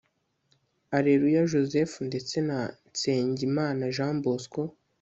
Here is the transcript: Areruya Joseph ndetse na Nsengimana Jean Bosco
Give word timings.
Areruya 0.97 1.43
Joseph 1.51 1.95
ndetse 2.09 2.35
na 2.49 2.59
Nsengimana 2.89 3.81
Jean 3.95 4.15
Bosco 4.23 4.61